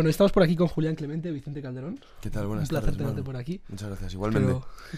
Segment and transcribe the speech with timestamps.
[0.00, 2.00] Bueno, estamos por aquí con Julián Clemente, Vicente Calderón.
[2.22, 2.44] ¿Qué tal?
[2.44, 3.24] Un Buenas placer tardes, tenerte mano.
[3.26, 3.60] por aquí.
[3.68, 4.48] Muchas gracias, igualmente.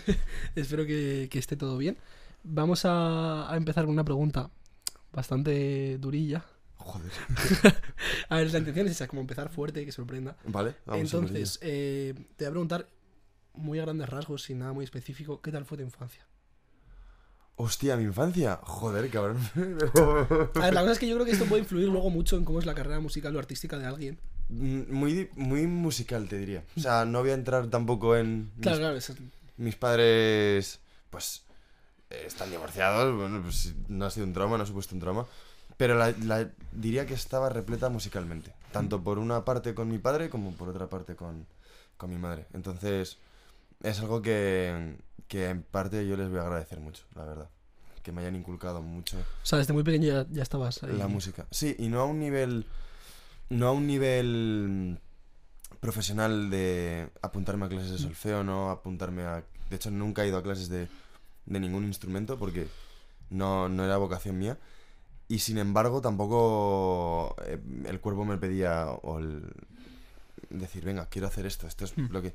[0.06, 0.16] Pero
[0.54, 1.98] espero que, que esté todo bien.
[2.44, 4.48] Vamos a, a empezar con una pregunta
[5.12, 6.44] bastante durilla.
[6.76, 7.10] Joder.
[8.28, 10.36] A ver, la intención es esa, como empezar fuerte y que sorprenda.
[10.44, 12.88] Vale, vamos a Entonces, eh, te voy a preguntar,
[13.54, 16.24] muy a grandes rasgos, sin nada muy específico, ¿qué tal fue tu infancia?
[17.56, 18.60] Hostia, mi infancia.
[18.62, 19.38] Joder, cabrón.
[19.56, 22.44] A ver, la cosa es que yo creo que esto puede influir luego mucho en
[22.44, 24.20] cómo es la carrera musical o artística de alguien.
[24.52, 26.62] Muy, muy musical, te diría.
[26.76, 28.50] O sea, no voy a entrar tampoco en.
[28.56, 29.14] mis- Claro, claro, eso-
[29.56, 30.80] Mis padres,
[31.10, 31.42] pues,
[32.10, 33.14] eh, están divorciados.
[33.16, 35.26] Bueno, pues no ha sido un trauma, no ha supuesto un trauma.
[35.76, 38.52] Pero la, la- diría que estaba repleta musicalmente.
[38.72, 41.46] Tanto por una parte con mi padre como por otra parte con,
[41.96, 42.46] con mi madre.
[42.52, 43.18] Entonces,
[43.82, 44.96] es algo que,
[45.28, 47.48] que en parte yo les voy a agradecer mucho, la verdad.
[48.02, 50.96] Que me hayan inculcado mucho o sea, desde muy pequeño ya, ya estabas ahí.
[50.96, 51.46] la música.
[51.52, 52.66] Sí, y no a un nivel.
[53.52, 54.98] No a un nivel
[55.80, 59.44] profesional de apuntarme a clases de solfeo, no apuntarme a.
[59.68, 60.88] De hecho, nunca he ido a clases de,
[61.46, 62.66] de ningún instrumento porque
[63.30, 64.58] no, no era vocación mía.
[65.28, 69.44] Y sin embargo, tampoco eh, el cuerpo me pedía o el
[70.50, 72.08] decir, venga, quiero hacer esto, esto es Hmm.
[72.10, 72.34] lo que.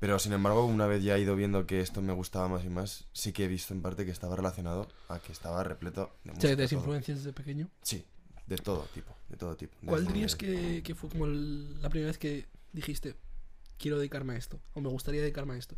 [0.00, 2.68] Pero sin embargo, una vez ya he ido viendo que esto me gustaba más y
[2.68, 6.32] más, sí que he visto en parte que estaba relacionado a que estaba repleto de
[6.32, 6.56] música.
[6.56, 7.68] te influencias desde pequeño.
[7.82, 8.04] Sí,
[8.56, 9.74] de todo tipo, de todo tipo.
[9.86, 13.16] ¿Cuál dirías que, que fue como el- la primera vez que dijiste,
[13.78, 14.60] quiero dedicarme a esto?
[14.74, 15.76] O me gustaría dedicarme a esto.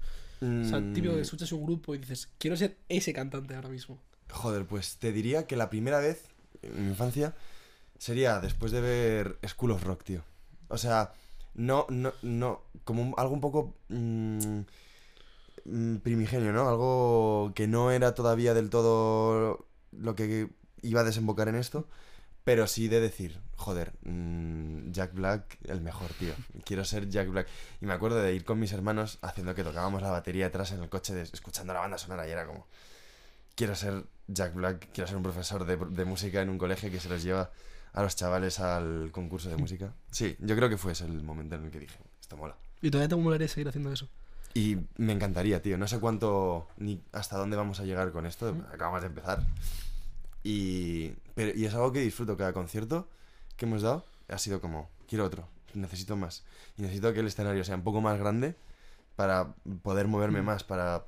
[0.61, 3.69] O sea, típico que Mm, escuchas un grupo y dices, quiero ser ese cantante ahora
[3.69, 3.99] mismo.
[4.31, 6.25] Joder, pues te diría que la primera vez
[6.63, 7.35] en mi infancia
[7.99, 10.25] sería después de ver School of Rock, tío.
[10.69, 11.13] O sea,
[11.55, 14.61] no, no, no, como un- algo un poco mm,
[15.65, 16.69] mm, primigenio, ¿no?
[16.69, 20.51] Algo que no era todavía del todo lo que
[20.83, 21.89] iba a desembocar en esto,
[22.45, 26.35] pero sí de decir, joder, mm, Jack Black, el mejor, tío.
[26.65, 27.49] Quiero ser Jack Black.
[27.81, 30.83] Y me acuerdo de ir con mis hermanos haciendo que tocábamos la batería atrás en
[30.83, 32.67] el coche, de- escuchando la banda sonora y era como,
[33.55, 37.01] quiero ser Jack Black, quiero ser un profesor de, de música en un colegio que
[37.01, 37.51] se los lleva
[37.95, 39.95] a los chavales al concurso de música.
[40.11, 42.57] Sí, yo creo que fue ese el momento en el que dije, esto mola.
[42.83, 44.09] Y todavía te molaría seguir haciendo eso.
[44.53, 45.79] Y me encantaría, tío.
[45.79, 48.55] No sé cuánto ni hasta dónde vamos a llegar con esto.
[48.73, 49.43] Acabamos de empezar.
[50.43, 52.37] Y, pero, y es algo que disfruto.
[52.37, 53.09] Cada concierto
[53.57, 56.45] que hemos dado ha sido como, quiero otro, necesito más.
[56.77, 58.55] Y necesito que el escenario sea un poco más grande
[59.17, 60.47] para poder moverme Mm.
[60.47, 61.05] más, para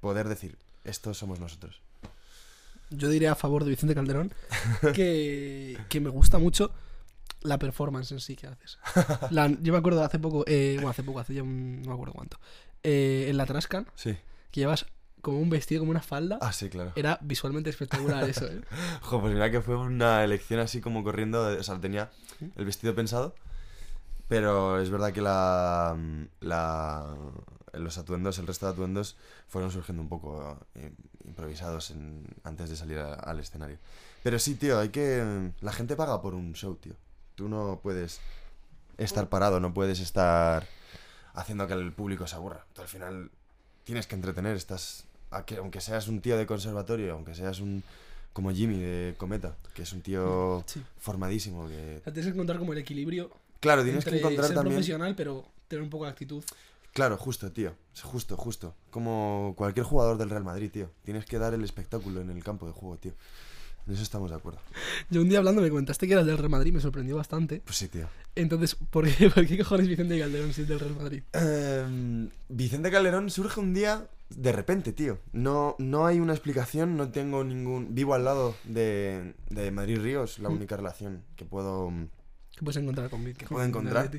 [0.00, 1.80] poder decir, estos somos nosotros.
[2.90, 4.32] Yo diré a favor de Vicente Calderón
[4.94, 6.70] que, que me gusta mucho
[7.42, 8.78] la performance en sí que haces.
[9.30, 11.94] La- yo me acuerdo hace poco, eh, bueno, hace poco, hace ya un- no me
[11.94, 12.38] acuerdo cuánto,
[12.82, 14.16] eh, en la Trascan, Sí.
[14.50, 14.86] que llevas
[15.24, 16.38] como un vestido, como una falda.
[16.40, 16.92] Ah, sí, claro.
[16.94, 18.60] Era visualmente espectacular eso, ¿eh?
[19.02, 22.10] Jo, pues mira que fue una elección así como corriendo, o sea, tenía
[22.54, 23.34] el vestido pensado,
[24.28, 25.96] pero es verdad que la,
[26.40, 27.14] la
[27.72, 29.16] los atuendos, el resto de atuendos
[29.48, 30.92] fueron surgiendo un poco eh,
[31.26, 33.78] improvisados en- antes de salir a- al escenario.
[34.22, 36.94] Pero sí, tío, hay que la gente paga por un show, tío.
[37.34, 38.20] Tú no puedes
[38.96, 40.66] estar parado, no puedes estar
[41.34, 42.64] haciendo que el público se aburra.
[42.74, 43.30] Tú al final
[43.82, 45.04] tienes que entretener, estás
[45.36, 47.82] a que- aunque seas un tío de conservatorio, aunque seas un
[48.32, 50.82] como Jimmy de Cometa, que es un tío Sí.
[50.98, 53.30] formadísimo que O sea, tienes que encontrar como el equilibrio
[53.60, 56.42] claro, tienes entre que encontrar ser también profesional, pero tener un poco de actitud.
[56.92, 57.74] Claro, justo, tío.
[58.02, 58.74] Justo, justo.
[58.90, 60.90] Como cualquier jugador del Real Madrid, tío.
[61.04, 63.12] Tienes que dar el espectáculo en el campo de juego, tío.
[63.86, 64.60] En eso estamos de acuerdo.
[65.10, 67.60] Yo un día hablando me comentaste que eras del Real Madrid, me sorprendió bastante.
[67.64, 68.08] Pues sí, tío.
[68.34, 71.22] Entonces, ¿por qué, por qué cojones Vicente Calderón si es del Real Madrid?
[71.32, 75.18] Em, Vicente Calderón surge un día de repente, tío.
[75.32, 77.94] No, no hay una explicación, no tengo ningún...
[77.94, 80.54] Vivo al lado de, de Madrid Ríos, la Mm.
[80.54, 81.92] única relación que puedo...
[82.56, 83.36] ¿Qué puedes encontrar con Vic?
[83.36, 84.10] ¿Qué puedo encontrar?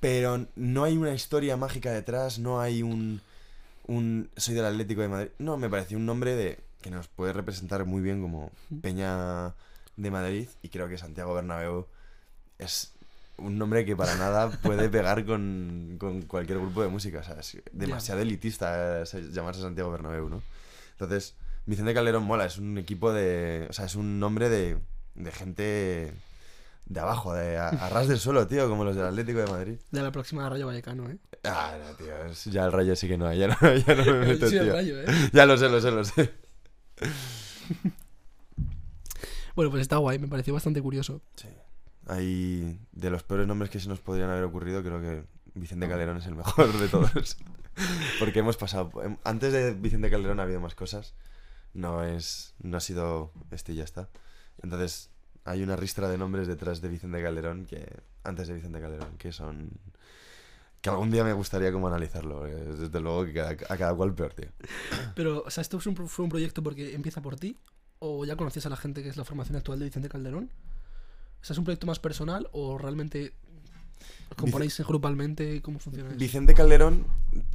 [0.00, 3.20] Pero no hay una historia mágica detrás, no hay un...
[3.86, 5.30] un soy del Atlético de Madrid.
[5.38, 8.52] No, me pareció un nombre de que nos puede representar muy bien como
[8.82, 9.54] Peña
[9.96, 11.86] de Madrid y creo que Santiago Bernabéu
[12.58, 12.92] es
[13.38, 17.20] un nombre que para nada puede pegar con, con cualquier grupo de música.
[17.20, 20.42] O sea, es demasiado elitista eh, se- llamarse Santiago Bernabéu, ¿no?
[20.92, 21.34] Entonces,
[21.64, 23.66] Vicente Calderón mola, es un equipo de...
[23.70, 24.76] O sea, es un nombre de,
[25.14, 26.12] de gente
[26.84, 29.76] de abajo, de a, a ras del suelo, tío, como los del Atlético de Madrid.
[29.90, 31.16] De la próxima Rayo Vallecano, ¿eh?
[31.44, 32.12] Ah, no, tío,
[32.52, 34.72] ya el rayo sí que no, ya no, ya no me meto, Sí, el tío.
[34.74, 35.06] Rayo, ¿eh?
[35.32, 36.43] Ya lo sé, lo sé, lo sé.
[39.54, 41.22] Bueno, pues está guay, me pareció bastante curioso.
[41.36, 41.48] Sí.
[42.06, 45.24] Hay de los peores nombres que se nos podrían haber ocurrido, creo que
[45.54, 47.36] Vicente Calderón es el mejor de todos.
[48.18, 48.90] Porque hemos pasado.
[49.22, 51.14] Antes de Vicente Calderón ha habido más cosas.
[51.72, 52.54] No es.
[52.60, 54.08] No ha sido este y ya está.
[54.62, 55.10] Entonces,
[55.44, 59.32] hay una ristra de nombres detrás de Vicente Calderón que antes de Vicente Calderón, que
[59.32, 59.70] son...
[60.84, 62.44] Que algún día me gustaría como analizarlo.
[62.44, 64.48] Desde luego que a, cada cual peor, tío.
[65.16, 67.56] Pero, o sea, ¿esto un fue un proyecto porque empieza por ti?
[68.00, 70.50] ¿O ya conocías a la gente que es la formación actual de Vicente Calderón?
[71.40, 73.32] O sea, ¿es un proyecto más personal o realmente
[74.28, 75.62] os componéis grupalmente?
[75.62, 76.18] ¿Cómo funciona eso?
[76.18, 77.06] Vicente Calderón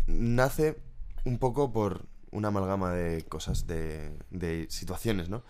[0.08, 0.80] nace
[1.24, 5.44] un poco por una amalgama de cosas, de, de situaciones, ¿no?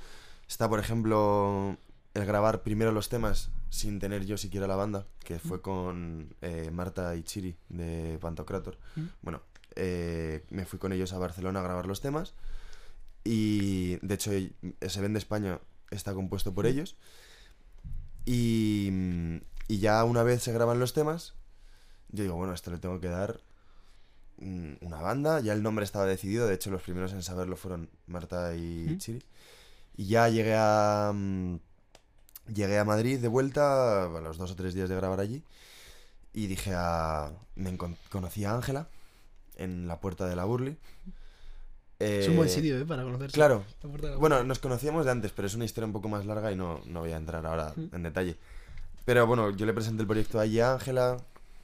[0.50, 1.78] Está, por ejemplo,
[2.14, 6.72] el grabar primero los temas sin tener yo siquiera la banda, que fue con eh,
[6.72, 8.78] Marta y Chiri de Pantocrator.
[8.96, 9.06] Mm.
[9.22, 9.42] Bueno,
[9.76, 12.34] eh, me fui con ellos a Barcelona a grabar los temas
[13.24, 14.32] y, de hecho,
[14.80, 15.60] ese Vende España
[15.92, 16.96] está compuesto por ellos.
[18.26, 18.92] Y,
[19.68, 21.36] y ya una vez se graban los temas,
[22.12, 23.42] yo digo, bueno, esto le tengo que dar
[24.38, 25.40] mm, una banda.
[25.42, 26.48] Ya el nombre estaba decidido.
[26.48, 28.98] De hecho, los primeros en saberlo fueron Marta y ¿Mm?
[28.98, 29.24] Chiri.
[29.96, 31.12] Y ya llegué a.
[31.14, 31.58] mm,
[32.54, 35.44] Llegué a Madrid de vuelta a los dos o tres días de grabar allí.
[36.34, 37.32] Y dije a.
[37.56, 37.76] Me
[38.10, 38.88] conocí a Ángela
[39.56, 40.78] en la puerta de la Burley.
[42.00, 42.86] Es un buen Eh, sitio, ¿eh?
[42.86, 43.34] Para conocerse.
[43.36, 43.64] Claro,
[44.20, 46.80] bueno, nos conocíamos de antes, pero es una historia un poco más larga y no,
[46.86, 47.94] no voy a entrar ahora Mm.
[47.96, 48.38] en detalle.
[49.04, 51.18] Pero bueno, yo le presenté el proyecto allí a Ángela,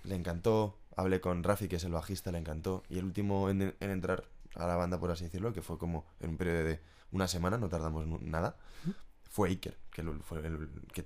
[0.03, 3.61] le encantó, hablé con Rafi, que es el bajista, le encantó, y el último en,
[3.79, 6.79] en entrar a la banda, por así decirlo, que fue como en un periodo de
[7.11, 8.57] una semana, no tardamos nada,
[9.35, 11.03] fue Iker, que fue el que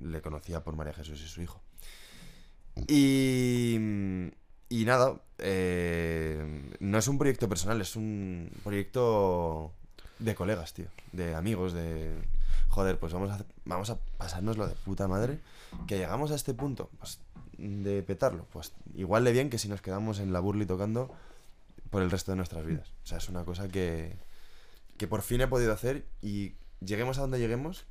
[0.00, 1.60] le conocía por María Jesús y su hijo.
[2.86, 3.74] Y,
[4.68, 9.72] y nada, eh, no es un proyecto personal, es un proyecto
[10.20, 10.86] de colegas, tío.
[11.10, 12.14] De amigos, de...
[12.68, 15.40] Joder, pues vamos a, vamos a pasárnoslo de puta madre.
[15.88, 17.18] Que llegamos a este punto, pues,
[17.58, 18.46] de petarlo.
[18.52, 21.12] Pues igual de bien que si nos quedamos en la burli tocando
[21.90, 22.92] por el resto de nuestras vidas.
[23.02, 24.16] O sea, es una cosa que,
[24.96, 27.84] que por fin he podido hacer y lleguemos a donde lleguemos,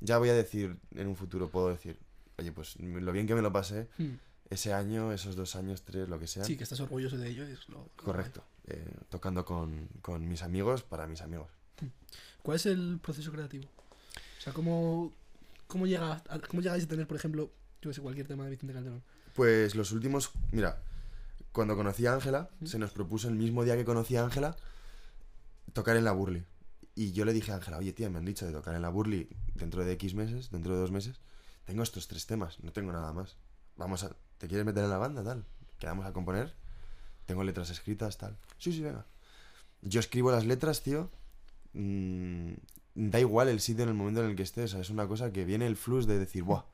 [0.00, 1.98] ya voy a decir, en un futuro puedo decir,
[2.38, 4.12] oye, pues lo bien que me lo pasé Mm.
[4.50, 6.44] ese año, esos dos años, tres, lo que sea.
[6.44, 7.44] Sí, que estás orgulloso de ello.
[7.46, 8.42] Es lo, lo Correcto.
[8.66, 11.48] Eh, tocando con, con mis amigos para mis amigos.
[11.78, 11.92] guay.
[12.42, 13.64] ¿Cuál es el proceso creativo?
[14.38, 15.12] O sea, ¿cómo,
[15.66, 17.50] cómo, llega a- cómo llegáis a tener, por ejemplo,
[17.82, 19.02] yo sé, cualquier tema de Vicente Calderón?
[19.34, 20.80] Pues los últimos, mira,
[21.52, 22.66] cuando conocí a Ángela, ¿Mm?
[22.66, 24.56] se nos propuso el mismo día que conocí a Ángela
[25.72, 26.44] tocar en la Burly.
[26.94, 28.88] Y yo le dije a Ángela, oye tía, me han dicho de tocar en la
[28.88, 31.20] Burly dentro de X meses, dentro de dos meses.
[31.64, 33.36] Tengo estos tres temas, no tengo nada más.
[33.76, 35.44] Vamos a, ¿te quieres meter en la banda, tal?
[35.78, 36.54] Quedamos a componer.
[37.26, 38.36] Tengo letras escritas, tal.
[38.58, 39.06] Sí, sí, venga.
[39.82, 41.10] Yo escribo las letras, tío.
[41.72, 42.54] Mm,
[42.94, 44.64] da igual el sitio en el momento en el que estés.
[44.64, 46.64] o sea, es una cosa que viene el flux de decir, ¡buah!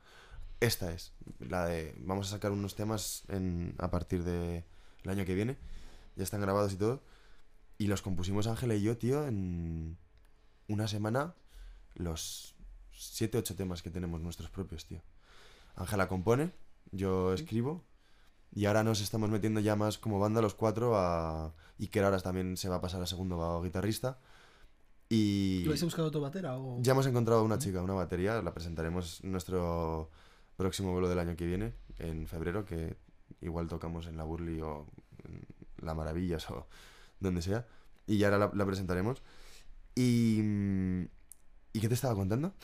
[0.61, 1.13] Esta es.
[1.39, 1.95] La de.
[1.99, 4.65] Vamos a sacar unos temas en, a partir del
[5.05, 5.59] año que viene.
[6.17, 7.03] Ya están grabados y todo.
[7.79, 9.99] Y los compusimos Ángela y yo, tío, en
[10.69, 11.35] una semana.
[11.95, 12.55] Los
[12.93, 15.01] 7, 8 temas que tenemos nuestros propios, tío.
[15.75, 16.53] Ángela compone,
[16.93, 17.85] yo escribo.
[18.55, 21.55] Y ahora nos estamos metiendo ya más como banda los cuatro a...
[21.79, 24.19] Iker ahora también se va a pasar a segundo guitarrista.
[25.09, 25.63] Y...
[25.65, 26.81] ¿Y vais a buscar otro batera o...?
[26.81, 30.11] Ya hemos encontrado una chica, una batería, la presentaremos en nuestro
[30.57, 32.97] próximo vuelo del año que viene, en febrero, que
[33.43, 34.87] igual tocamos en la Burley o
[35.25, 35.47] en
[35.85, 36.67] la Maravillas o
[37.21, 37.67] donde sea,
[38.07, 39.23] y ya ahora la, la presentaremos.
[39.97, 40.41] Y...
[40.43, 41.09] mm,
[41.73, 42.55] ¿Y qué te estaba contando?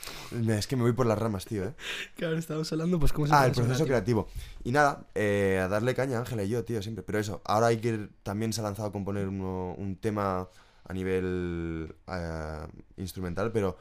[0.47, 1.73] Es que me voy por las ramas, tío, ¿eh?
[2.15, 4.27] Claro, estábamos hablando, pues, cómo es Ah, el proceso creativo.
[4.63, 7.03] Y nada, eh, a darle caña a Ángela y yo, tío, siempre.
[7.03, 10.47] Pero eso, ahora hay que también se ha lanzado a componer uno- un tema
[10.85, 13.77] a nivel eh, instrumental, pero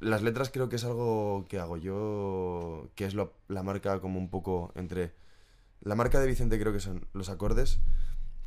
[0.00, 4.18] las letras creo que es algo que hago yo, que es lo- la marca como
[4.18, 5.14] un poco entre...
[5.82, 7.78] La marca de Vicente creo que son los acordes,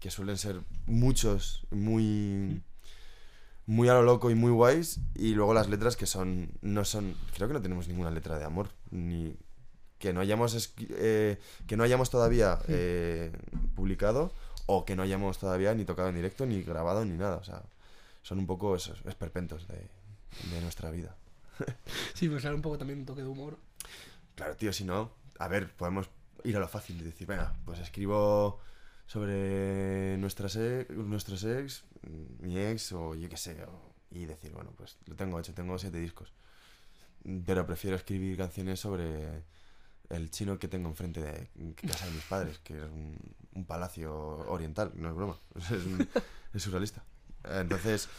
[0.01, 2.61] que suelen ser muchos, muy...
[3.71, 7.15] Muy a lo loco y muy guays, y luego las letras que son, no son,
[7.33, 9.33] creo que no tenemos ninguna letra de amor, ni,
[9.97, 13.31] que no hayamos eh, que no hayamos todavía eh,
[13.73, 14.33] publicado
[14.65, 17.37] o que no hayamos todavía ni tocado en directo ni grabado ni nada.
[17.37, 17.63] O sea
[18.23, 19.89] son un poco esos esperpentos de,
[20.51, 21.15] de nuestra vida.
[22.13, 23.57] Sí, pues claro, un poco también un toque de humor.
[24.35, 26.09] claro tío si no a ver podemos
[26.43, 28.59] ir a lo fácil y decir venga pues escribo
[29.11, 34.51] sobre nuestras ex, nuestros ex mm, mi ex o yo qué sé o- y decir
[34.53, 36.33] bueno pues lo tengo hecho tengo siete discos
[37.45, 39.43] pero prefiero escribir canciones sobre
[40.09, 41.49] el chino que tengo enfrente de
[41.87, 43.17] casa de mis padres, que es un,
[43.53, 44.13] un palacio
[44.49, 46.07] oriental, no es broma, es, un-
[46.53, 47.03] es surrealista.
[47.43, 48.09] Entonces,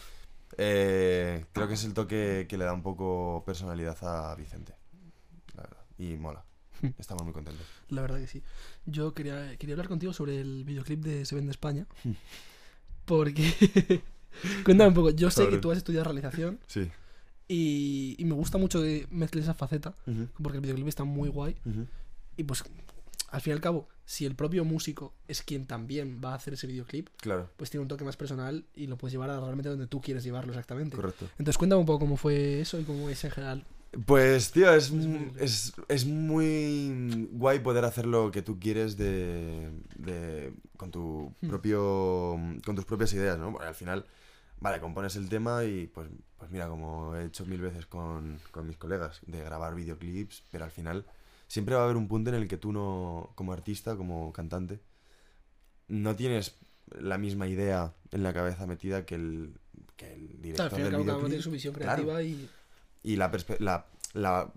[0.57, 4.75] eh, creo que es el toque que le da un poco personalidad a Vicente,
[5.55, 6.45] la verdad, y mola.
[6.99, 7.65] Estamos muy contentos.
[7.89, 8.43] La verdad que sí.
[8.87, 11.87] Yo quería, quería hablar contigo sobre el videoclip de Se Vende España.
[13.05, 14.03] Porque...
[14.65, 15.11] Cuéntame un poco.
[15.11, 16.91] Yo sé que tú has estudiado realización Sí.
[17.49, 19.95] y, y me gusta mucho que mezcles esa faceta.
[20.43, 21.55] Porque el videoclip está muy guay.
[22.39, 22.65] Y pues,
[23.31, 26.55] al fin y al cabo, si el propio músico es quien también va a hacer
[26.55, 29.69] ese videoclip, Claro, pues tiene un toque más personal y lo puedes llevar a realmente
[29.69, 30.97] donde tú quieres llevarlo exactamente.
[30.97, 31.27] correcto.
[31.33, 33.65] Entonces cuéntame un poco cómo fue eso y cómo es en general.
[34.07, 39.71] Pues, tío, es, muy- es, es muy guay poder hacer lo que tú quieres de,
[39.97, 41.49] de- con tu Hmm.
[41.49, 43.53] propio con tus propias ideas, ¿no?
[43.53, 44.07] Porque al final,
[44.61, 46.09] vale, compones el tema y pues,
[46.39, 50.65] pues mira, como he hecho mil veces con, con mis colegas, de grabar videoclips, pero
[50.65, 51.05] al final
[51.47, 54.81] siempre va a haber un punto en el que tú no, como artista, como cantante,
[55.89, 56.57] no tienes
[56.99, 59.55] la misma idea en la cabeza metida que el,
[59.97, 61.43] que el Claro, director al fin y al del videoclip.
[61.43, 61.93] su visión Claro.
[61.93, 62.49] creativa y...
[63.03, 64.51] Y la, perspe- la, la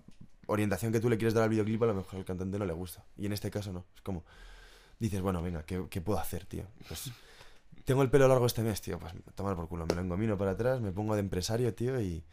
[0.46, 2.72] orientación que tú le quieres dar al videoclip a lo mejor al cantante no le
[2.72, 3.04] gusta.
[3.18, 3.84] Y en este caso no.
[3.94, 4.24] Es como,
[4.98, 6.64] dices, bueno, venga, ¿qué, qué puedo hacer, tío?
[6.88, 7.10] Pues
[7.84, 8.98] tengo el pelo largo este mes, tío.
[8.98, 12.24] Pues tomar por culo, me lo engomino para atrás, me pongo de empresario, tío, y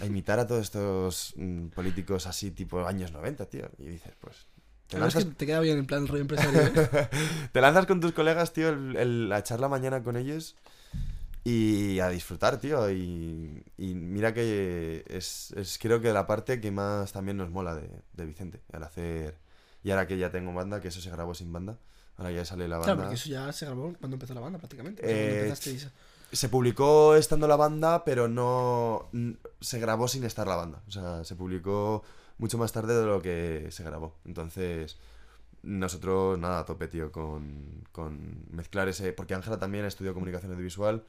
[0.00, 3.68] a imitar a todos estos mm, políticos así, tipo años 90, tío.
[3.78, 4.46] Y dices, pues...
[4.88, 6.60] Te es lanzas, que te queda bien en plan rollo empresario.
[6.62, 7.08] ¿eh?
[7.52, 10.56] te lanzas con tus colegas, tío, el, el- a echar la mañana con ellos
[11.44, 12.90] y a disfrutar, tío.
[12.90, 17.74] Y, y mira que es, es creo que la parte que más también nos mola
[17.74, 19.36] de, de Vicente, al hacer...
[19.82, 21.78] Y ahora que ya tengo banda, que eso se grabó sin banda,
[22.16, 22.92] ahora ya sale la banda.
[22.94, 25.02] claro, porque eso ya se grabó cuando empezó la banda prácticamente.
[25.02, 25.90] O sea, cuando Eh,
[26.32, 29.08] Se publicó estando la banda, pero no...
[29.60, 30.82] Se grabó sin estar la banda.
[30.88, 32.02] O sea, se publicó
[32.38, 34.16] mucho más tarde de lo que se grabó.
[34.26, 34.98] Entonces,
[35.62, 39.12] nosotros, nada, a tope, tío, con, con mezclar ese...
[39.12, 41.04] Porque Ángela también estudió comunicación audiovisual.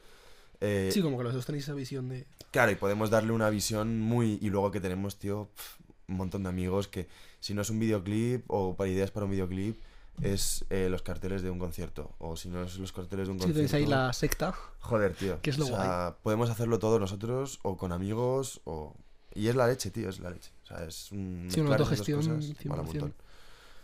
[0.61, 2.25] Eh, Sí, como que los dos tenéis esa visión de...
[2.51, 4.39] Claro, y podemos darle una visión muy...
[4.41, 7.07] Y luego que tenemos, tío, pf, un montón de amigos que
[7.39, 9.79] si no es un videoclip o para ideas para un videoclip,
[10.21, 12.13] es eh, los carteles de un concierto.
[12.17, 13.69] O si no es los carteles de un Sí, concierto...
[13.71, 14.53] tenéis ahí la secta.
[14.79, 15.39] Joder, tío.
[15.41, 18.95] Que es lo o sea, podemos hacerlo todos nosotros o con amigos o...
[19.35, 20.51] Y es la leche, tío, es la leche.
[20.63, 21.47] O sea, es un...
[21.49, 22.65] Sí, una autogestión Mola un 100%.
[22.85, 23.13] montón.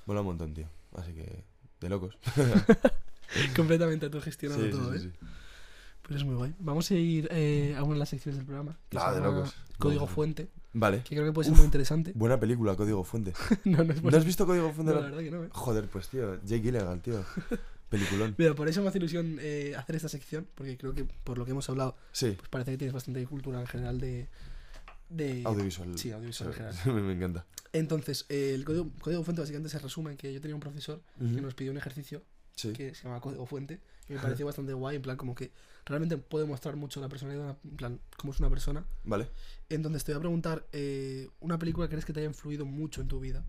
[0.07, 0.67] Mola un montón, tío.
[0.95, 1.43] Así que...
[1.79, 2.17] De locos.
[3.55, 5.11] Completamente autogestionado sí, todo, sí, ¿eh?
[6.07, 6.53] Pues es muy guay.
[6.59, 8.77] Vamos a ir eh, a una de las secciones del programa.
[8.89, 9.55] que Ah, se de locos.
[9.79, 10.05] Código.
[10.07, 10.49] Fuente.
[10.73, 11.01] Vale.
[11.03, 11.59] Que creo que puede ser Uf.
[11.59, 12.11] muy interesante.
[12.15, 13.33] Buena película, Código Fuente.
[13.65, 14.93] no, no es ¿No has visto Código no, Fuente?
[14.93, 15.49] la verdad que no, ¿eh?
[15.51, 17.23] Joder, pues tío, Jake Gyllenhaal, tío.
[17.89, 18.35] Peliculón.
[18.37, 21.45] Mira, por eso me hace ilusión eh, hacer esta sección, porque creo que por lo
[21.45, 24.27] que hemos hablado, Sí, pues parece que tienes bastante cultura en general de...
[25.09, 25.43] de...
[25.45, 25.97] audiovisual.
[25.97, 26.75] Sí, audiovisual en general.
[27.03, 27.45] me, encanta.
[27.73, 31.01] Entonces, eh, el código, código fuente básicamente se resume en que yo tenía un profesor
[31.19, 32.21] que nos pidió un ejercicio
[32.55, 32.71] Sí.
[32.73, 35.51] que se llama código fuente y me pareció bastante guay, en plan como que
[35.85, 38.85] realmente puede mostrar mucho la personalidad, en plan, cómo es una persona.
[39.03, 39.27] Vale.
[39.69, 43.07] Entonces te voy a preguntar, eh, ¿una película crees que te haya influido mucho en
[43.07, 43.43] tu vida?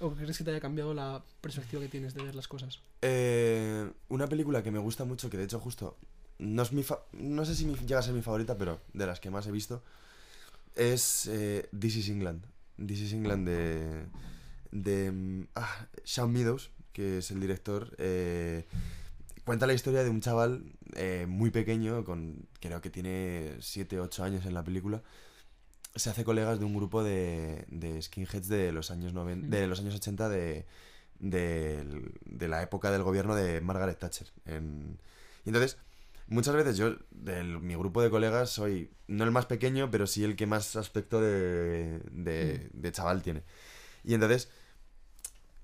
[0.00, 2.80] ¿O que crees que te haya cambiado la perspectiva que tienes de ver las cosas?
[3.02, 5.96] Eh, una película que me gusta mucho, que de hecho justo
[6.38, 9.06] no es mi fa- no sé si mi- llega a ser mi favorita, pero de
[9.06, 9.82] las que más he visto,
[10.74, 12.44] es eh, This is England.
[12.84, 14.06] This is England de,
[14.70, 17.94] de mm, ah, Shawn Meadows, que es el director.
[17.98, 18.66] eh,
[19.44, 24.24] cuenta la historia de un chaval eh, muy pequeño, con creo que tiene 7, 8
[24.24, 25.02] años en la película.
[25.96, 29.50] Se hace colegas de un grupo de, de skinheads de los años, noven- Mm.
[29.50, 30.64] de los años 80 de,
[32.24, 34.28] de la época del gobierno de Margaret Thatcher.
[34.46, 34.98] En-
[35.44, 35.76] y entonces,
[36.28, 40.24] muchas veces yo, de mi grupo de colegas, soy no el más pequeño, pero sí
[40.24, 43.42] el que más aspecto de, de, de chaval tiene.
[44.04, 44.48] Y entonces,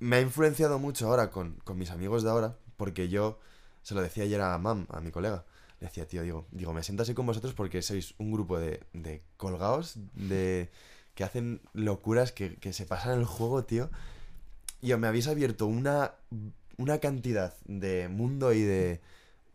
[0.00, 3.38] me ha influenciado mucho ahora con, con mis amigos de ahora, porque yo
[3.82, 5.44] se lo decía ayer a Mam, a mi colega.
[5.80, 8.80] Le decía, tío, digo, digo, me siento así con vosotros porque sois un grupo de,
[8.92, 10.70] de colgados, de
[11.14, 13.90] que hacen locuras, que, que se pasan el juego, tío.
[14.82, 16.12] Y me habéis abierto una,
[16.76, 19.00] una cantidad de mundo y de...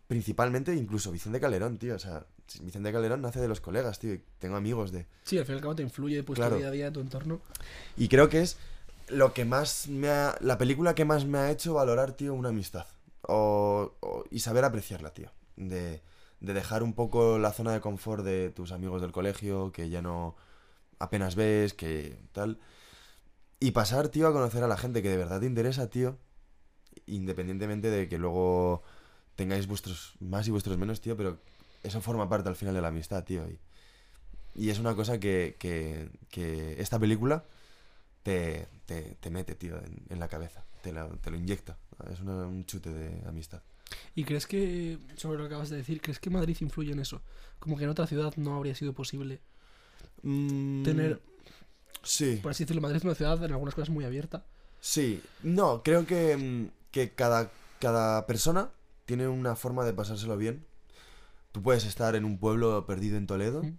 [0.07, 1.95] Principalmente incluso Vicente Calderón, tío.
[1.95, 2.25] O sea,
[2.62, 4.13] Vicente Calderón nace de los colegas, tío.
[4.13, 5.07] y tengo amigos de...
[5.23, 6.55] Sí, al fin y al cabo te influye pues, Claro.
[6.55, 7.39] tu día a día, tu entorno.
[7.97, 8.57] Y creo que es
[9.07, 10.36] lo que más me ha...
[10.41, 12.88] La película que más me ha hecho valorar, tío, una amistad.
[13.22, 13.93] O,
[14.29, 15.31] y saber apreciarla, tío.
[15.55, 16.01] De,
[16.39, 20.01] de dejar un poco la zona de confort de tus amigos del colegio, que ya
[20.01, 20.36] no
[21.00, 22.60] apenas ves, que tal.
[23.60, 26.17] Y pasar, tío, a conocer a la gente que de verdad te interesa, tío.
[27.05, 28.83] Independientemente de que luego
[29.36, 31.39] tengáis vuestros más y vuestros menos, tío, pero
[31.81, 33.48] eso forma parte al final de la amistad, tío.
[33.48, 33.60] Y,
[34.55, 37.45] y es una cosa que, que, que esta película
[38.24, 40.63] te, te, te mete, tío, en, en la cabeza.
[40.82, 41.77] Te, la- te lo inyecta.
[42.12, 43.62] Es una- un chute de amistad.
[44.15, 47.22] ¿Y crees que, sobre lo que acabas de decir, crees que Madrid influye en eso?
[47.60, 49.39] Como que en otra ciudad no habría sido posible
[50.22, 51.22] tener,
[52.01, 52.39] Sí.
[52.42, 54.46] por así decirlo, Madrid es una ciudad en algunas cosas muy abierta.
[54.80, 58.72] Sí, no, creo que, mm, que cada, cada persona
[59.06, 60.65] tiene una forma de pasárselo bien.
[61.51, 63.77] Tú puedes estar en un pueblo perdido en Toledo, Mm.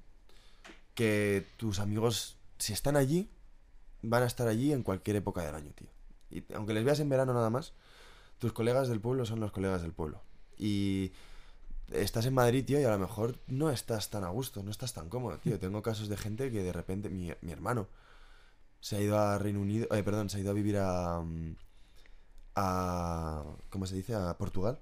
[0.94, 3.28] que tus amigos, si están allí,
[4.04, 5.88] van a estar allí en cualquier época del año, tío.
[6.30, 7.72] Y aunque les veas en verano nada más,
[8.38, 10.20] tus colegas del pueblo son los colegas del pueblo.
[10.56, 11.12] Y
[11.92, 14.92] estás en Madrid, tío, y a lo mejor no estás tan a gusto, no estás
[14.92, 15.58] tan cómodo, tío.
[15.58, 17.88] Tengo casos de gente que de repente, mi, mi hermano,
[18.80, 21.56] se ha ido a Reino Unido, eh, perdón, se ha ido a vivir a, mm,
[22.56, 24.14] a, ¿cómo se dice?
[24.14, 24.78] A Portugal.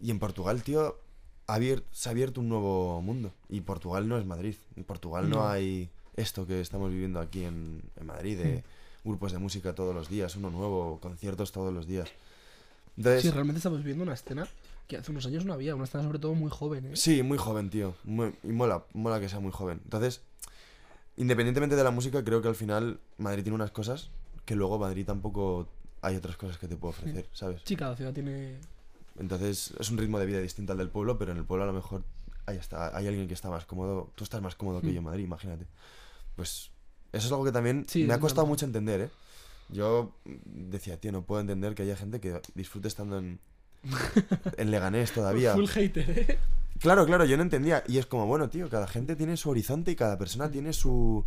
[0.00, 0.98] Y en Portugal, tío,
[1.46, 1.58] ha
[1.90, 3.32] se ha abierto un nuevo mundo.
[3.48, 4.56] Y Portugal no es Madrid.
[4.76, 5.48] En Portugal no, No.
[5.48, 8.64] hay esto que estamos viviendo aquí en, en Madrid, de
[9.04, 12.08] grupos de música todos los días, uno nuevo, conciertos todos los días.
[12.96, 14.46] Entonces, Sí, realmente estamos viviendo una escena
[14.88, 16.96] que hace unos años no había, una escena sobre todo muy joven, ¿eh?
[16.96, 17.94] Sí, muy joven, tío.
[18.04, 19.80] Muy- y mola, mola que sea muy joven.
[19.84, 20.20] Entonces,
[21.16, 24.10] independientemente de la música, creo que al final Madrid tiene unas cosas
[24.44, 25.68] que luego Madrid tampoco
[26.02, 27.62] hay otras cosas que te puede ofrecer, ¿sabes?
[27.64, 28.58] Sí, cada ciudad tiene...
[29.18, 31.66] Entonces, es un ritmo de vida distinto al del pueblo, pero en el pueblo a
[31.66, 32.02] lo mejor
[32.46, 34.10] hay, está, hay alguien que está más cómodo.
[34.16, 34.92] Tú estás más cómodo que Mm.
[34.92, 35.66] yo en Madrid, imagínate.
[36.36, 36.70] Pues
[37.12, 39.10] eso es algo que también Sí, me ha costado mucho entender, ¿eh?
[39.70, 40.14] Yo
[40.44, 43.40] decía, tío, no puedo entender que haya gente que disfrute estando en,
[44.58, 45.54] en Leganés todavía.
[45.54, 46.38] Full hater, ¿eh?
[46.80, 47.82] Claro, claro, yo no entendía.
[47.86, 51.24] Y es como, bueno, tío, cada gente tiene su horizonte y cada persona tiene su,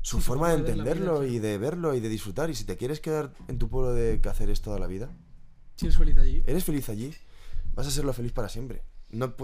[0.00, 2.50] su Sí, forma de vida, entenderlo y de verlo y de disfrutar.
[2.50, 5.10] Y si te quieres quedar en tu pueblo de Cáceres toda la vida,
[5.76, 6.42] Si eres feliz allí.
[6.46, 7.14] eres feliz allí,
[7.74, 8.82] vas a serlo feliz para siempre.
[9.10, 9.34] No,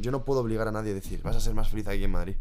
[0.00, 2.10] yo no puedo obligar a nadie a decir, vas a ser más feliz aquí en
[2.12, 2.36] Madrid.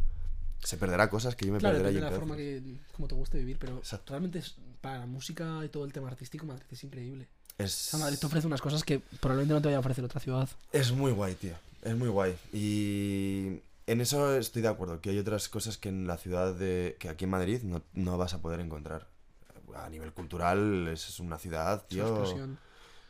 [0.63, 2.61] Se perderá cosas que yo me Claro, perderé de la forma que...
[2.93, 4.11] como te guste vivir, pero Exacto.
[4.13, 7.27] realmente es, para la música y todo el tema artístico, Madrid es increíble.
[7.59, 10.03] O Es, sea, Madrid te ofrece unas cosas que probablemente no te vaya a ofrecer
[10.03, 10.49] otra ciudad.
[10.71, 11.53] es muy guay, tío.
[11.83, 12.35] Es muy guay.
[12.51, 16.97] Y en eso estoy de acuerdo, que hay otras cosas que en la ciudad de...
[16.99, 19.07] que aquí en Madrid no, no vas a poder encontrar.
[19.75, 22.25] A nivel cultural es una ciudad, tío...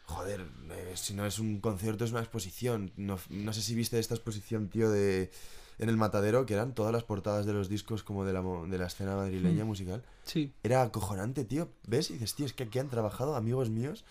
[0.05, 2.93] Joder, eh, si no es un concierto es una exposición.
[2.95, 5.31] No, no sé si viste esta exposición, tío, de
[5.79, 8.77] en el Matadero, que eran todas las portadas de los discos como de la, de
[8.77, 9.67] la escena madrileña Mm.
[9.67, 10.03] musical.
[10.23, 11.69] Sí, Era acojonante, tío.
[11.87, 12.09] ¿Ves?
[12.09, 14.03] Y dices, tío, es que aquí han trabajado amigos míos,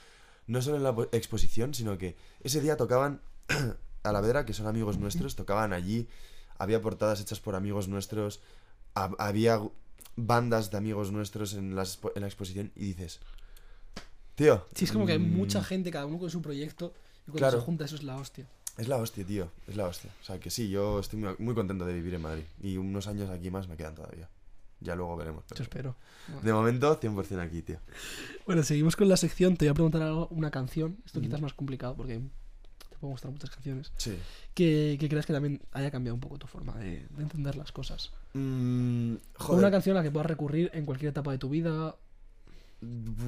[0.47, 3.21] no solo en la po- exposición, sino que ese día tocaban
[4.05, 6.09] a la Vedra, que son amigos nuestros, tocaban allí,
[6.59, 8.41] había portadas hechas por amigos nuestros,
[8.95, 9.61] hab- había
[10.15, 13.21] bandas de amigos nuestros en, las en la exposición, y dices,
[14.37, 14.65] tío.
[14.75, 16.95] sí, es como que hay mm, mucha gente, cada uno con su proyecto,
[17.27, 17.59] y cuando Claro.
[17.61, 18.47] se junta eso es la hostia.
[18.79, 19.51] Es la hostia, tío.
[19.67, 20.11] Es la hostia.
[20.21, 22.45] O sea, que sí, yo estoy muy, muy contento de vivir en Madrid.
[22.61, 24.29] Y unos años aquí más me quedan todavía.
[24.81, 25.45] Ya luego veremos.
[25.49, 25.97] pero- Yo espero.
[26.43, 27.79] De momento, 100% aquí, tío.
[28.47, 29.57] Bueno, seguimos con la sección.
[29.57, 30.99] Te voy a preguntar algo, una canción.
[31.07, 32.19] Esto quizás es más complicado porque
[32.91, 33.93] te puedo mostrar muchas canciones.
[33.97, 34.19] Sí.
[34.53, 37.73] Que, que creas que también haya cambiado un poco tu forma de, de entender las
[37.73, 38.13] cosas.
[38.35, 39.59] Mm, joder.
[39.61, 41.97] una canción a la que puedas recurrir en cualquier etapa de tu vida.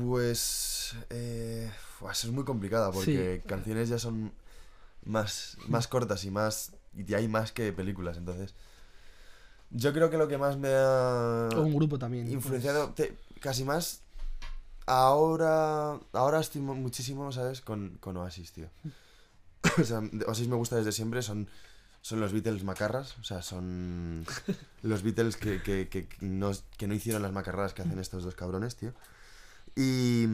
[0.03, 0.95] Pues.
[1.11, 1.71] Eh,
[2.11, 3.49] es muy complicada porque Sí.
[3.49, 4.33] canciones ya son
[5.05, 6.73] más, más cortas y más.
[6.97, 8.55] Y hay más que películas, entonces.
[9.71, 12.25] Yo creo que lo que más me ha o un grupo también.
[12.25, 12.35] Pues.
[12.35, 14.01] influenciado te- casi más.
[14.87, 15.99] Ahora.
[16.13, 17.61] Ahora estoy mu- muchísimo, ¿sabes?
[17.61, 18.69] Con, con Oasis, tío.
[19.79, 21.49] o sea, Oasis me gusta desde siempre, son.
[22.01, 24.25] Son los Beatles macarras, o sea, son
[24.83, 28.37] los Beatles que, que, que no, que no hicieron las macarradas que hacen estos dos
[28.37, 28.95] cabrones, tío.
[29.75, 30.27] Y,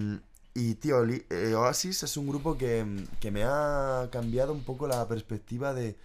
[0.54, 2.86] y tío, eh, Oasis es un grupo que,
[3.20, 5.96] que me ha cambiado un poco la perspectiva de,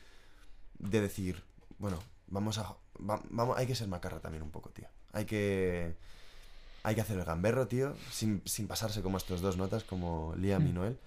[0.80, 1.44] de decir,
[1.78, 2.76] bueno, vamos a,
[3.08, 4.88] va- vamos, hay que ser macarra también un poco, tío.
[5.14, 5.96] Hay que,
[6.84, 10.66] hay que hacer el gamberro, tío, sin, sin pasarse como estos dos notas, como Liam
[10.68, 10.76] y Mm.
[10.76, 10.98] Noel.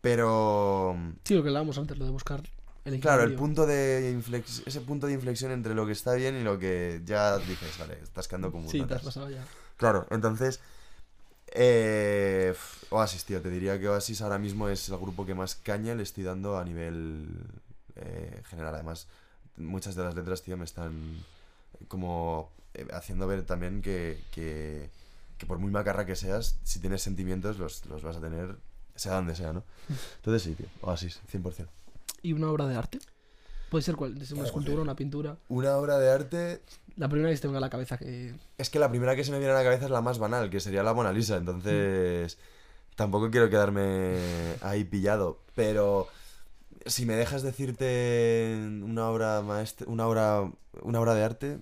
[0.00, 2.42] Pero, Sí, lo que hablábamos antes, lo de buscar
[2.84, 6.36] el claro, el punto de inflex- ese punto de inflexión entre lo que está bien
[6.36, 9.44] y lo que ya dices, vale, estás quedando como un Sí, te has pasado ya.
[9.76, 10.60] Claro, entonces.
[11.54, 12.54] Eh,
[12.90, 13.40] Oasis, tío.
[13.40, 16.58] Te diría que Oasis ahora mismo es el grupo que más caña le estoy dando
[16.58, 17.28] a nivel
[17.96, 18.74] eh, general.
[18.74, 19.06] Además,
[19.56, 21.22] muchas de las letras, tío, me están
[21.88, 24.90] como eh, haciendo ver también que, que,
[25.38, 28.56] que por muy macarra que seas, si tienes sentimientos, los, los vas a tener,
[28.94, 29.62] sea donde sea, ¿no?
[30.16, 30.66] Entonces sí, tío.
[30.80, 31.66] Oasis, 100%.
[32.22, 32.98] ¿Y una obra de arte?
[33.72, 35.38] Puede ser cual, una escultura, una pintura.
[35.48, 36.60] Una obra de arte
[36.96, 38.34] La primera que se te venga a la cabeza que.
[38.58, 40.50] Es que la primera que se me viene a la cabeza es la más banal,
[40.50, 42.36] que sería la Mona Lisa, entonces
[42.96, 44.18] tampoco quiero quedarme
[44.60, 46.06] ahí pillado, pero
[46.84, 48.54] si me dejas decirte
[48.84, 51.58] una obra maestra, una obra, una obra de arte,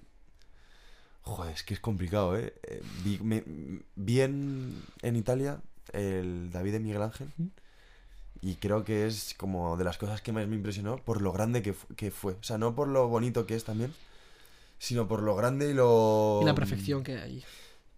[1.22, 2.52] joder, es que es complicado, ¿eh?
[2.64, 3.44] Eh, Vi, me-
[3.94, 5.60] vi en, en Italia
[5.92, 7.28] el David de Miguel Ángel.
[8.42, 11.62] Y creo que es como de las cosas que más me impresionó por lo grande
[11.62, 13.92] que, fu- que fue, o sea, no por lo bonito que es también,
[14.78, 16.40] sino por lo grande y lo...
[16.42, 17.44] Y la perfección que hay.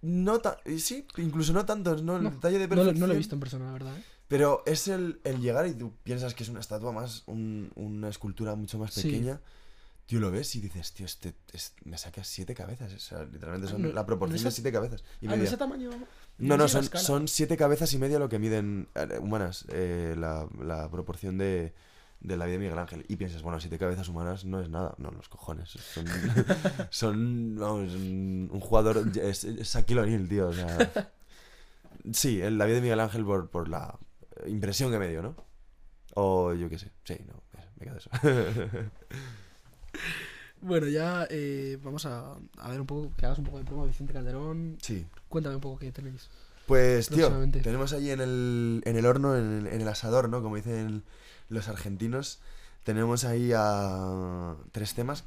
[0.02, 2.98] No ta- y sí, incluso no tanto, no el No, detalle de No, perfección.
[2.98, 3.96] no lo he visto en persona, la verdad.
[3.96, 4.02] ¿eh?
[4.26, 8.08] Pero es el, el llegar y tú piensas que es una estatua más, un- una
[8.08, 9.02] escultura mucho más Sí.
[9.02, 9.40] pequeña.
[10.06, 12.92] Tío, lo ves y dices, tío, este, es- me saca siete cabezas.
[12.92, 15.04] O sea, literalmente Ah, son no- la proporción no de siete cabezas.
[15.20, 15.44] Y Ah, ¿no media.
[15.44, 15.90] ese tamaño?
[16.42, 20.48] No, no, son, son siete cabezas y media lo que miden eh, humanas eh, la,
[20.60, 21.72] la proporción de,
[22.20, 23.04] de la vida de Miguel Ángel.
[23.08, 24.94] Y piensas, bueno, siete cabezas humanas no es nada.
[24.98, 25.70] No, los cojones.
[25.70, 26.04] Son,
[26.90, 29.04] son vamos, un, jugador.
[29.16, 30.48] Es, es O'Neal, tío.
[30.48, 31.10] O sea,
[32.12, 33.98] sí, la vida de Miguel Ángel por, por la
[34.46, 35.36] impresión que me dio, ¿no?
[36.14, 36.90] O yo qué sé.
[37.04, 37.34] Sí, no,
[37.78, 38.10] me quedo eso.
[40.64, 43.84] Bueno, ya eh, vamos a, a ver un poco, que hagas un poco de promo
[43.84, 44.78] Vicente Calderón.
[44.80, 45.04] sí.
[45.32, 46.28] Cuéntame un poco qué tenéis.
[46.66, 47.28] Pues, tío,
[47.62, 50.42] tenemos ahí en el, en el horno, en el, en el asador, ¿no?
[50.42, 51.02] Como dicen
[51.48, 52.38] los argentinos.
[52.84, 55.24] Tenemos ahí a tres temas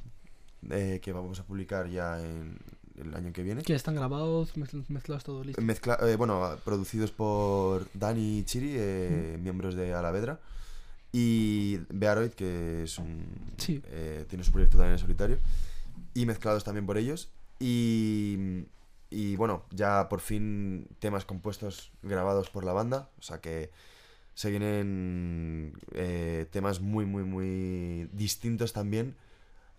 [0.69, 2.57] eh, que vamos a publicar ya en
[3.01, 3.63] el año que viene.
[3.63, 5.61] Que están grabados, mezcl- mezclados todo listo.
[5.61, 10.39] Mezcla- eh, bueno, producidos por Dani y Chiri, eh, miembros de Alavedra.
[11.11, 13.25] Y Bearoid, que es un,
[13.57, 13.81] Sí.
[13.87, 15.37] eh, tiene su proyecto también en solitario.
[16.13, 17.29] Y mezclados también por ellos.
[17.59, 18.63] Y,
[19.09, 23.09] y bueno, ya por fin temas compuestos grabados por la banda.
[23.19, 23.71] O sea que
[24.33, 29.15] se vienen eh, temas muy, muy, muy distintos también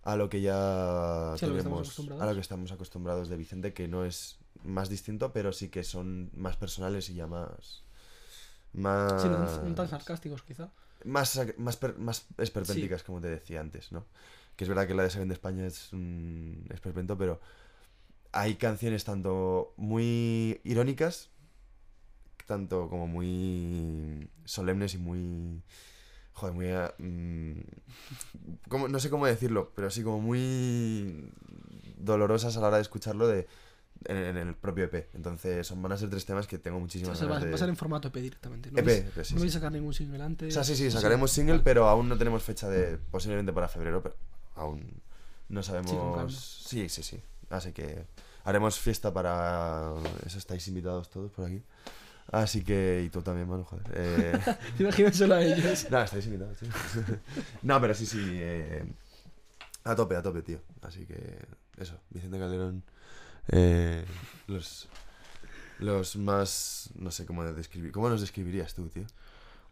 [0.03, 2.23] a lo que ya Sí, a lo que estamos tenemos, acostumbrados.
[2.23, 5.83] a lo que estamos acostumbrados de Vicente, que no es más distinto, pero sí que
[5.83, 7.83] son más personales y ya más...
[8.73, 10.69] Más, Sí, no, no tan sarcásticos quizá.
[11.03, 14.05] más, más, más esperpénticas, como te decía antes, ¿no?
[14.55, 17.39] Que es verdad que la de Seven de España es un esperpento, pero
[18.37, 21.29] hay canciones tanto muy irónicas,
[22.45, 25.63] tanto como muy solemnes y muy...
[26.33, 26.67] Joder, muy...
[26.69, 27.59] ah, mm,
[28.69, 31.31] como- no sé cómo decirlo, pero sí como muy
[31.97, 33.47] dolorosas a la hora de escucharlo de,
[34.05, 35.09] en, en el propio EP.
[35.15, 37.49] Entonces son, van a ser tres temas que tengo O muchísimas sea, va, ganas de...
[37.49, 38.69] va a ser en formato EP directamente.
[38.69, 40.49] No EP, vais, EP, sí, no vais a sacar ningún single antes.
[40.49, 41.63] O sea, sí, sí, sacaremos single, vale.
[41.63, 42.99] pero aún no tenemos fecha de.
[43.09, 44.15] Posiblemente para febrero, pero
[44.53, 45.01] aún
[45.49, 46.63] no sabemos.
[46.67, 47.19] Sí, sí, sí.
[47.49, 48.05] Así que
[48.47, 49.93] haremos fiesta para.
[50.25, 51.61] Eso estáis invitados todos por aquí.
[52.31, 53.03] Así que.
[53.05, 53.85] Y tú también, mano, joder.
[53.93, 54.39] Eh,
[54.77, 54.83] Te
[55.13, 55.87] solo a ellos.
[55.91, 56.65] no, estáis invitados, sí.
[57.61, 58.19] no, pero sí, sí.
[58.33, 58.83] eh,
[59.83, 60.59] a tope, a tope, tío.
[60.81, 61.45] Así que.
[61.77, 62.83] Eso, Vicente Calderón.
[63.49, 64.03] eh,
[64.47, 64.87] los.
[65.79, 66.89] Los más.
[66.95, 67.91] No sé cómo describir.
[67.91, 69.05] ¿Cómo nos describirías tú, tío?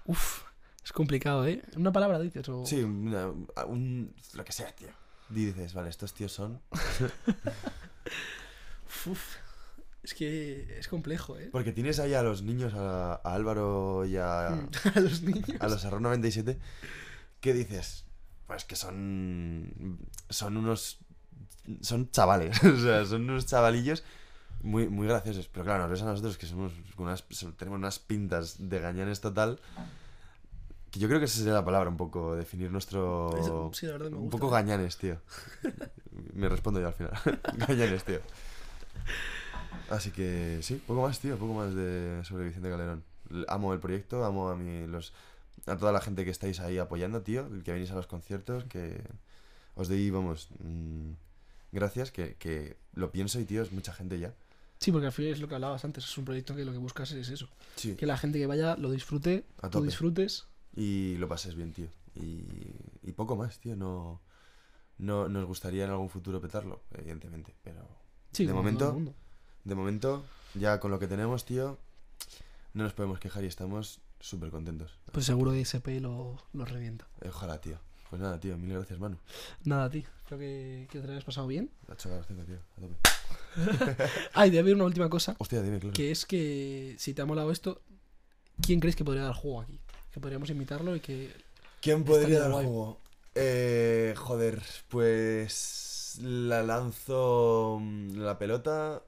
[0.06, 0.44] Uf,
[0.84, 1.64] es complicado, ¿eh?
[1.78, 2.64] Una palabra dices o...
[2.64, 3.32] Sí, una-
[3.66, 4.90] un, lo que sea, tío.
[5.32, 6.62] Y dices, vale, estos tíos son.
[9.08, 9.36] Uf,
[10.04, 11.50] es que es complejo, ¿eh?
[11.52, 14.48] Porque tienes ahí a los niños, a, a Álvaro y a,
[14.96, 15.50] a los niños.
[15.60, 16.58] a los Arrow 97,
[17.42, 18.06] que dices,
[18.48, 20.00] pues que son.
[20.30, 21.00] Son unos.
[21.82, 24.04] Son chavales, o sea, son unos chavalillos
[24.62, 25.48] muy, muy graciosos.
[25.48, 27.24] Pero claro, nos ves a nosotros que somos unas,
[27.58, 29.60] tenemos unas pintas de gañanes total.
[30.92, 33.36] Que yo creo que esa sería la palabra, un poco, definir nuestro.
[33.38, 35.20] Eso- sí, la verdad me Un poco gañanes, tío.
[36.34, 37.12] Me respondo yo al final.
[37.68, 38.20] gañanes, tío.
[39.90, 43.04] Así que sí, poco más, tío, poco más de sobre Vicente Calderón.
[43.48, 45.14] Amo el proyecto, amo a mi, los
[45.66, 49.02] a toda la gente que estáis ahí apoyando, tío, que venís a los conciertos, que
[49.76, 51.12] os doy, vamos, mm,
[51.72, 54.34] gracias, que, que lo pienso y, tío, es mucha gente ya.
[54.80, 56.04] Sí, porque al final es lo que hablabas antes.
[56.04, 57.50] Es un proyecto que lo que buscas es eso.
[57.76, 57.96] Sí.
[57.96, 60.46] Que la gente que vaya lo disfrute, A tú disfrutes.
[60.76, 61.88] Y lo pases bien, tío.
[62.14, 62.44] Y,
[63.02, 64.22] y poco más, tío, no,
[64.98, 68.05] no nos gustaría en algún futuro petarlo, evidentemente, pero...
[68.36, 69.00] Sí, De momento.
[69.64, 71.78] De momento, ya con lo que tenemos, tío,
[72.74, 74.92] no nos podemos quejar y estamos súper contentos.
[75.14, 77.08] Pues seguro que SP lo, lo revienta.
[77.26, 77.80] Ojalá, tío.
[78.10, 79.18] Pues nada, tío, mil gracias, Manu.
[79.64, 80.04] Nada, tío.
[80.24, 81.72] Espero que, que te lo hayas pasado bien.
[81.88, 82.58] La choca los tengo, tío.
[82.78, 82.96] A tope.
[84.34, 85.36] Ah, y debe haber una última cosa.
[85.40, 85.94] Hostia, dime, claro.
[85.94, 87.82] Que es que si te ha molado esto,
[88.62, 89.80] ¿quién crees que podría dar juego aquí?
[90.12, 91.32] Que podríamos invitarlo y que.
[91.82, 92.66] ¿Quién podría dar dar guay.
[92.66, 93.00] juego?
[93.34, 99.02] Eh, joder, pues la lanzo mm, la pelota.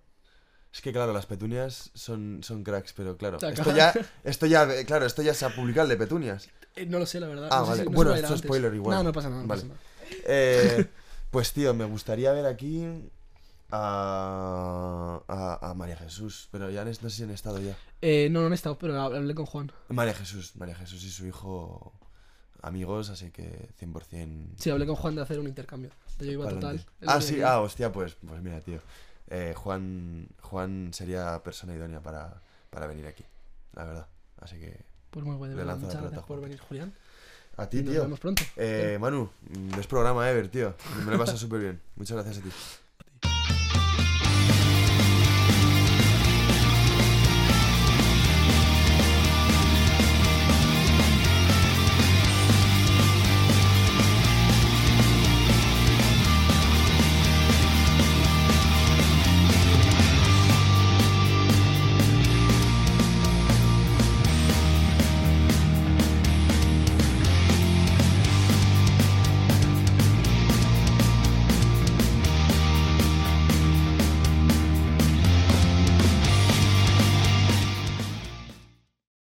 [0.74, 3.93] Es que claro, las petunias son, son cracks, pero claro, esto ya,
[4.24, 6.50] esto ya, claro, esto ya se ha publicado el de petunias.
[6.76, 7.48] Eh, no lo sé, la verdad.
[7.52, 7.84] Ah, No sé vale.
[7.84, 8.98] si- no sé Bueno, esto es spoiler igual.
[8.98, 9.41] No, no pasa nada.
[9.41, 9.62] no Vale.
[9.62, 9.82] pasa nada.
[10.28, 10.86] Eh,
[11.32, 12.86] pues tío, me gustaría ver aquí
[13.72, 17.76] a, a, a María Jesús, pero ya no sé si han estado ya.
[18.02, 19.72] Eh, no, no he estado, pero hablé con Juan.
[19.89, 21.93] María Jesús, María Jesús y su hijo
[22.62, 24.50] amigos, así que 100%...
[24.58, 25.91] Sí, hablé con Juan de hacer un intercambio.
[26.19, 26.86] Yo iba total.
[27.06, 28.80] Ah, sí, ah, hostia, pues, pues mira, tío.
[29.30, 33.25] Eh, Juan, Juan sería persona idónea para, para venir aquí,
[33.73, 34.08] la verdad.
[34.39, 34.80] Así que
[35.12, 36.93] Pues muy bueno, la Muchas gracias por venir, Julián.
[37.58, 38.01] a Y ti, nos tío.
[38.03, 38.43] vemos pronto.
[38.56, 40.73] Eh, Manu, mm, es programa Ever, tío.
[41.03, 41.82] Me lo he pasado súper bien.
[41.95, 42.49] Muchas gracias a ti.